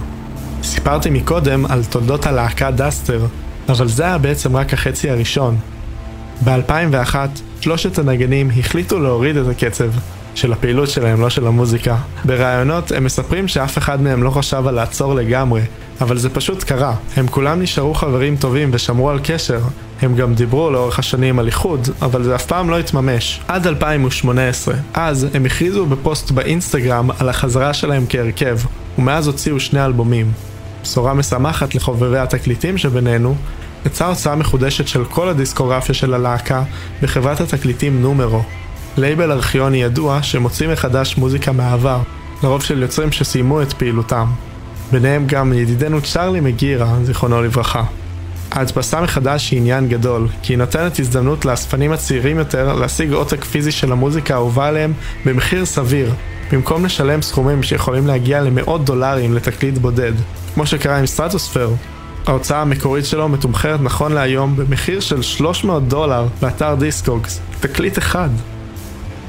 סיפרתי 0.63 1.11
מקודם 1.11 1.67
על 1.67 1.85
תולדות 1.85 2.27
הלהקה 2.27 2.71
Duster, 2.71 3.27
אבל 3.69 3.89
זה 3.89 4.05
היה 4.05 4.19
בעצם 4.19 4.57
רק 4.57 4.75
החצי 4.75 5.11
הראשון. 5.11 5.57
ב-2001, 6.45 7.15
שלושת 7.61 7.99
הנגנים 7.99 8.51
החליטו 8.59 8.99
להוריד 8.99 9.37
את 9.37 9.47
הקצב, 9.49 9.91
של 10.37 10.53
הפעילות 10.53 10.89
שלהם, 10.91 11.21
לא 11.21 11.31
של 11.31 11.47
המוזיקה. 11.47 11.97
בראיונות 12.25 12.93
הם 12.93 13.05
מספרים 13.05 13.49
שאף 13.49 13.79
אחד 13.79 14.03
מהם 14.03 14.23
לא 14.23 14.31
חשב 14.31 14.67
על 14.67 14.75
לעצור 14.75 15.15
לגמרי, 15.15 15.63
אבל 16.01 16.19
זה 16.19 16.31
פשוט 16.31 16.65
קרה. 16.65 16.95
הם 17.17 17.27
כולם 17.29 17.63
נשארו 17.63 17.95
חברים 17.95 18.37
טובים 18.37 18.71
ושמרו 18.73 19.11
על 19.11 19.21
קשר. 19.25 19.61
הם 20.03 20.17
גם 20.17 20.35
דיברו 20.35 20.71
לאורך 20.71 20.99
השנים 20.99 21.39
על 21.39 21.47
איחוד, 21.47 21.89
אבל 22.03 22.23
זה 22.23 22.35
אף 22.35 22.47
פעם 22.47 22.71
לא 22.71 22.79
התממש. 22.79 23.41
עד 23.49 23.67
2018. 23.67 24.75
אז 24.95 25.27
הם 25.35 25.45
הכריזו 25.45 25.87
בפוסט 25.87 26.31
באינסטגרם 26.31 27.11
על 27.19 27.29
החזרה 27.29 27.75
שלהם 27.75 28.05
כהרכב, 28.09 28.59
ומאז 28.99 29.27
הוציאו 29.27 29.61
שני 29.61 29.85
אלבומים. 29.85 30.33
בשורה 30.83 31.15
משמחת 31.15 31.75
לחובבי 31.75 32.19
התקליטים 32.19 32.79
שבינינו, 32.79 33.35
יצאה 33.87 34.09
הוצאה 34.09 34.37
מחודשת 34.37 34.89
של 34.89 35.05
כל 35.05 35.29
הדיסקוגרפיה 35.29 35.95
של 35.95 36.15
הלהקה 36.15 36.63
בחברת 37.03 37.41
התקליטים 37.41 38.03
נומרו. 38.03 38.43
לייבל 38.97 39.33
ארכיוני 39.33 39.83
ידוע 39.83 40.23
שמוציא 40.23 40.69
מחדש 40.69 41.17
מוזיקה 41.17 41.53
מהעבר, 41.53 41.99
לרוב 42.43 42.63
של 42.63 42.83
יוצרים 42.83 43.13
שסיימו 43.13 43.63
את 43.63 43.73
פעילותם. 43.73 44.27
ביניהם 44.93 45.27
גם 45.27 45.53
ידידנו 45.53 46.01
צ'רלי 46.01 46.41
מגירה, 46.41 46.97
זיכרונו 47.03 47.43
לברכה. 47.43 47.85
ההדפסה 48.53 49.01
מחדש 49.01 49.51
היא 49.51 49.59
עניין 49.59 49.89
גדול, 49.89 50.29
כי 50.43 50.53
היא 50.53 50.59
נותנת 50.59 50.99
הזדמנות 50.99 51.45
לאספנים 51.45 51.93
הצעירים 51.93 52.39
יותר 52.39 52.75
להשיג 52.75 53.13
עותק 53.13 53.45
פיזי 53.45 53.73
של 53.73 53.93
המוזיקה 53.93 54.35
האהובה 54.35 54.69
עליהם 54.69 54.93
במחיר 55.25 55.65
סביר, 55.65 56.13
במקום 56.53 56.85
לשלם 56.85 57.23
סכומים 57.23 57.63
שיכולים 57.63 58.07
להגיע 58.07 58.41
למאות 58.41 58.85
דולרים 58.85 59.35
לתקליט 59.35 59.79
בודד, 59.79 60.13
כמו 60.55 60.67
שקרה 60.67 60.99
עם 60.99 61.07
Stratosphere. 61.07 61.71
ההוצאה 62.27 62.61
המקורית 62.61 63.05
שלו 63.05 63.29
מתומחרת 63.29 63.81
נכון 63.83 64.13
להיום 64.13 64.57
במחיר 64.57 65.01
של 65.01 65.23
300 65.23 65.89
דולר 65.89 66.27
באתר 66.41 66.75
Discogs, 66.75 67.41
תקליט 67.61 67.99
אחד. 67.99 68.31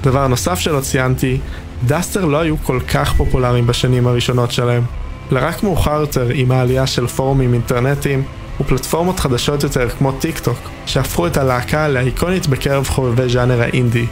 דבר 0.08 0.28
נוסף 0.28 0.60
שלא 0.60 0.80
ציינתי, 0.80 1.38
Duster 1.86 2.26
לא 2.26 2.38
היו 2.38 2.56
כל 2.64 2.80
כך 2.88 3.14
פופולריים 3.14 3.68
בשנים 3.68 4.08
הראשונות 4.08 4.52
שלהם, 4.52 4.84
אלא 5.32 5.40
רק 5.44 5.64
מאוחר 5.64 6.00
יותר 6.00 6.28
עם 6.34 6.52
העלייה 6.52 6.88
של 6.88 7.08
פורומים 7.08 7.54
אינטרנטיים 7.54 8.24
ופלטפורמות 8.62 9.20
חדשות 9.20 9.64
יותר 9.64 9.90
כמו 9.90 10.12
טיק 10.12 10.40
טוק, 10.40 10.58
שהפכו 10.86 11.28
את 11.28 11.38
הלהקה 11.38 11.88
לאיקונית 11.88 12.48
בקרב 12.48 12.88
חובבי 12.88 13.30
ז'אנר 13.30 13.62
האינדי. 13.62 14.06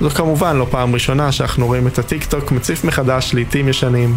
זו 0.00 0.10
כמובן 0.10 0.56
לא 0.56 0.66
פעם 0.70 0.94
ראשונה 0.94 1.32
שאנחנו 1.32 1.66
רואים 1.66 1.86
את 1.86 1.98
הטיק 1.98 2.24
טוק 2.24 2.52
מציף 2.52 2.84
מחדש 2.84 3.34
להיטים 3.34 3.68
ישנים, 3.68 4.16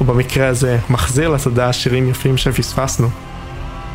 ובמקרה 0.00 0.48
הזה 0.48 0.78
מחזיר 0.90 1.28
לתודעה 1.28 1.72
שירים 1.72 2.08
יפים 2.08 2.36
שפספסנו. 2.36 3.08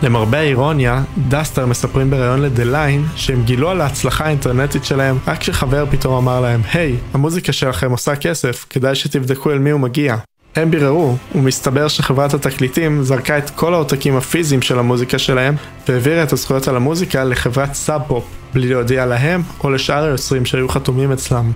למרבה 0.03 0.39
האירוניה, 0.39 1.03
Duster 1.27 1.65
מספרים 1.65 2.09
בריאיון 2.09 2.41
ל"The 2.41 2.63
Line" 2.63 3.05
שהם 3.15 3.43
גילו 3.43 3.69
על 3.69 3.81
ההצלחה 3.81 4.25
האינטרנטית 4.25 4.85
שלהם 4.85 5.17
רק 5.27 5.39
כשחבר 5.39 5.85
פתאום 5.91 6.13
אמר 6.13 6.39
להם, 6.41 6.61
היי, 6.73 6.93
hey, 6.93 7.15
המוזיקה 7.15 7.53
שלכם 7.53 7.91
עושה 7.91 8.15
כסף, 8.15 8.65
כדאי 8.69 8.95
שתבדקו 8.95 9.51
אל 9.51 9.59
מי 9.59 9.69
הוא 9.69 9.79
מגיע. 9.79 10.15
הם 10.55 10.71
ביררו, 10.71 11.15
ומסתבר 11.35 11.87
שחברת 11.87 12.33
התקליטים 12.33 13.03
זרקה 13.03 13.37
את 13.37 13.49
כל 13.49 13.73
העותקים 13.73 14.15
הפיזיים 14.15 14.61
של 14.61 14.79
המוזיקה 14.79 15.19
שלהם, 15.19 15.55
והעבירה 15.87 16.23
את 16.23 16.33
הזכויות 16.33 16.67
על 16.67 16.75
המוזיקה 16.75 17.23
לחברת 17.23 17.73
Sub 17.73 18.01
Pop, 18.07 18.23
בלי 18.53 18.67
להודיע 18.67 19.05
להם 19.05 19.41
או 19.63 19.69
לשאר 19.69 20.03
היוצרים 20.03 20.45
שהיו 20.45 20.69
חתומים 20.69 21.11
אצלם. 21.11 21.51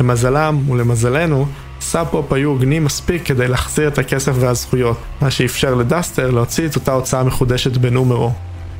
למזלם 0.00 0.70
ולמזלנו, 0.70 1.46
Sub 1.80 2.06
Pop 2.10 2.32
היו 2.32 2.50
הוגנים 2.50 2.84
מספיק 2.84 3.26
כדי 3.26 3.48
להחזיר 3.48 3.88
את 3.88 3.98
הכסף 3.98 4.32
והזכויות, 4.34 4.98
מה 5.20 5.30
שאפשר 5.30 5.74
ל 5.74 5.82
Duster 5.82 6.30
להוציא 6.30 6.66
את 6.66 6.76
אותה 6.76 6.92
הוצאה 6.92 7.24
מחודשת 7.24 7.76
ב 7.76 7.83
Numero. 7.83 8.32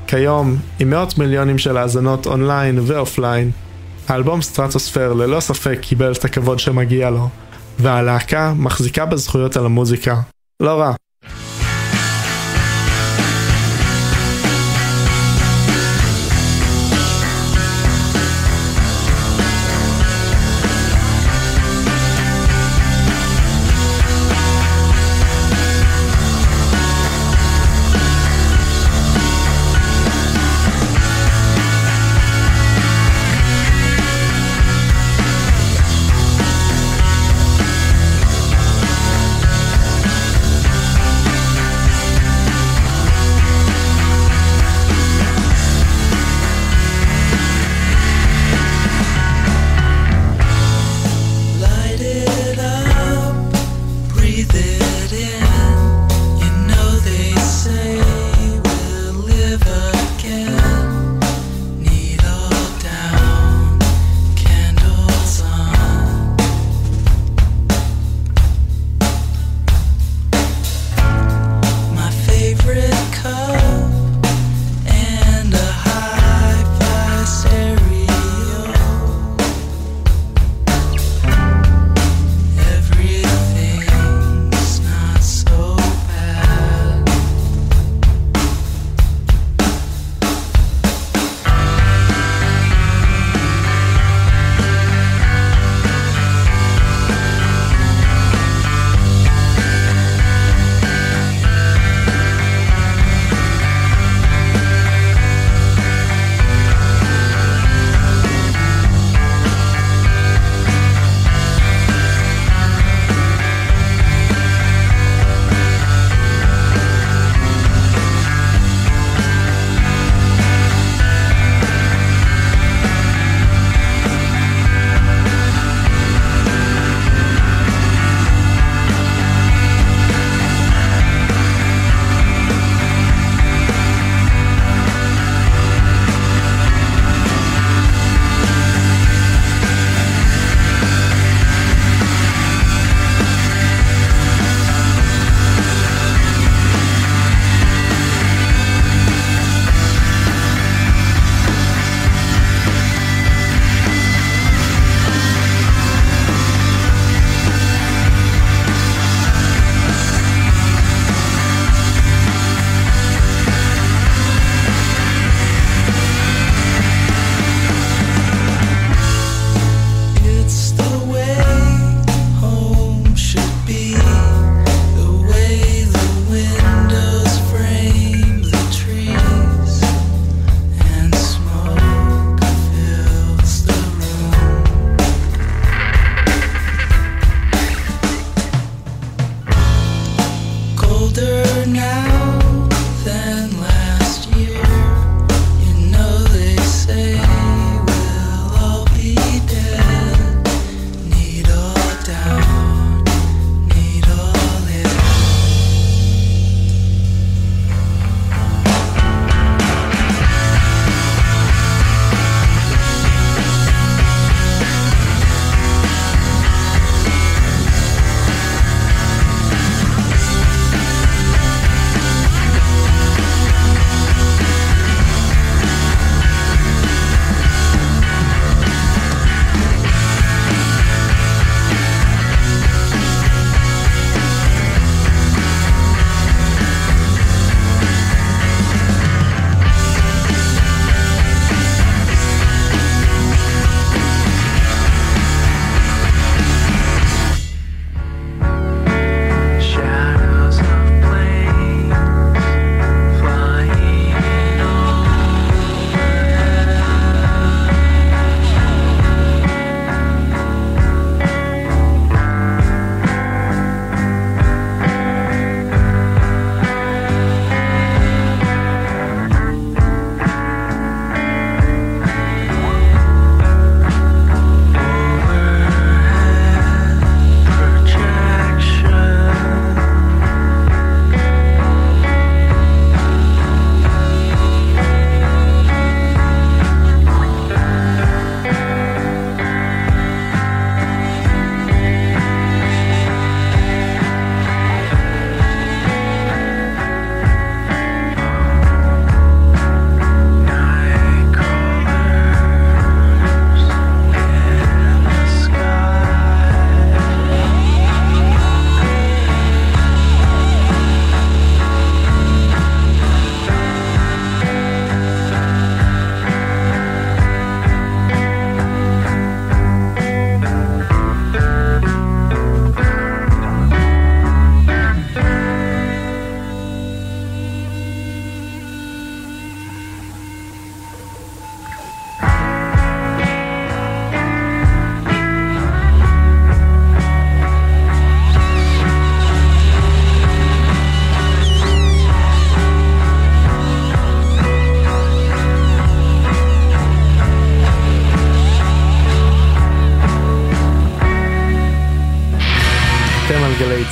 כיום, 0.07 0.57
עם 0.80 0.90
מאות 0.90 1.18
מיליונים 1.18 1.59
של 1.59 1.76
האזנות 1.76 2.26
אונליין 2.26 2.78
ואופליין, 2.82 3.51
האלבום 4.09 4.42
Stratosphere 4.42 5.12
ללא 5.12 5.40
ספק 5.40 5.78
קיבל 5.80 6.12
את 6.12 6.24
הכבוד 6.24 6.59
שמגיע 6.59 7.11
לו, 7.11 7.28
והלהקה 7.78 8.53
מחזיקה 8.57 9.07
בזכויות 9.07 9.57
על 9.57 9.66
המוזיקה. 9.66 10.20
לא 10.61 10.80
רע. 10.80 10.92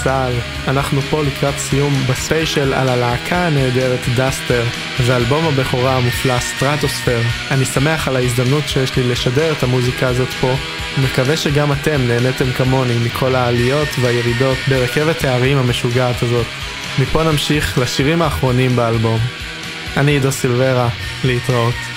צה"ל. 0.04 0.32
אנחנו 0.68 1.00
פה 1.00 1.22
לקראת 1.22 1.58
סיום 1.58 1.94
בספיישל 2.10 2.74
על 2.74 2.88
הלהקה 2.88 3.46
הנהדרת 3.46 4.00
Duster 4.16 4.64
ואלבום 5.06 5.44
הבכורה 5.44 5.96
המופלא 5.96 6.38
Stratosphere. 6.38 7.20
אני 7.50 7.64
שמח 7.64 8.08
על 8.08 8.16
ההזדמנות 8.16 8.68
שיש 8.68 8.96
לי 8.96 9.02
לשדר 9.08 9.52
את 9.52 9.62
המוזיקה 9.62 10.08
הזאת 10.08 10.28
פה, 10.40 10.54
ומקווה 10.98 11.36
שגם 11.36 11.72
אתם 11.72 12.00
נהניתם 12.08 12.52
כמוני 12.52 12.98
מכל 13.04 13.34
העליות 13.34 13.88
והירידות 14.00 14.58
ברכבת 14.68 15.24
ההרים 15.24 15.58
המשוגעת 15.58 16.22
הזאת. 16.22 16.46
מפה 16.98 17.22
נמשיך 17.22 17.78
לשירים 17.78 18.22
האחרונים 18.22 18.76
באלבום. 18.76 19.20
אני 19.96 20.12
עידו 20.12 20.32
סילברה, 20.32 20.88
להתראות. 21.24 21.95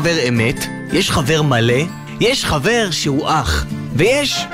חבר 0.00 0.28
אמת, 0.28 0.66
יש 0.92 1.10
חבר 1.10 1.42
מלא, 1.42 1.82
יש 2.20 2.44
חבר 2.44 2.88
שהוא 2.90 3.28
אח, 3.28 3.66
ויש 3.96 4.44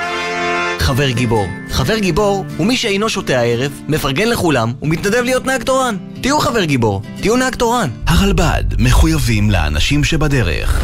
חבר 0.78 1.10
גיבור. 1.10 1.46
חבר 1.70 1.98
גיבור 1.98 2.44
הוא 2.56 2.66
מי 2.66 2.76
שאינו 2.76 3.08
שותה 3.08 3.38
הערב, 3.38 3.72
מפרגן 3.88 4.28
לכולם 4.28 4.72
ומתנדב 4.82 5.22
להיות 5.22 5.46
נהג 5.46 5.62
תורן. 5.62 5.96
תהיו 6.20 6.40
חבר 6.40 6.64
גיבור, 6.64 7.02
תהיו 7.20 7.36
נהג 7.36 7.54
תורן. 7.54 7.90
הרלב"ד 8.06 8.64
מחויבים 8.78 9.50
לאנשים 9.50 10.04
שבדרך. 10.04 10.82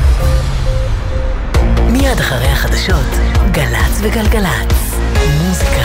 מיד 1.89 2.19
אחרי 2.21 2.49
החדשות, 2.49 3.11
גל"צ 3.53 3.99
וגלגלצ. 4.03 4.97
מוזיקה 5.43 5.82